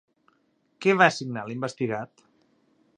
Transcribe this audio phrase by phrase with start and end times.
[0.85, 2.29] Què va signar l'investigat?